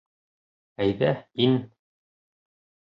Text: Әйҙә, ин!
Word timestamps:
Әйҙә, 0.85 1.11
ин! 1.47 1.61